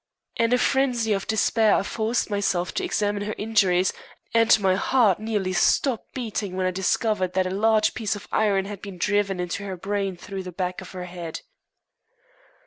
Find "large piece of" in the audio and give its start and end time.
7.51-8.27